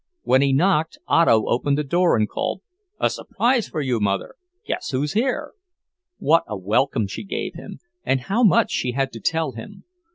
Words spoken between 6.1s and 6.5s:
What